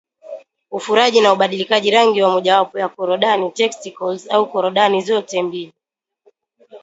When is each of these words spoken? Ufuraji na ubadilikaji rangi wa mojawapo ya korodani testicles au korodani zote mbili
Ufuraji 0.71 1.21
na 1.21 1.33
ubadilikaji 1.33 1.91
rangi 1.91 2.21
wa 2.21 2.29
mojawapo 2.31 2.79
ya 2.79 2.89
korodani 2.89 3.51
testicles 3.51 4.31
au 4.31 4.51
korodani 4.51 5.01
zote 5.01 5.41
mbili 5.43 5.73